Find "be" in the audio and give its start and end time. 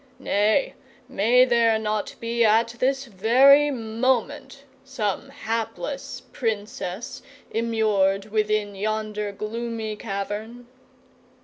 2.19-2.43